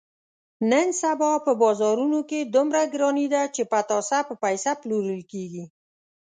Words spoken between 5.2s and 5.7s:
کېږي.